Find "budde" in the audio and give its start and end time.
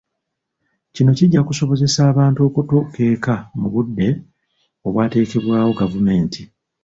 3.73-4.07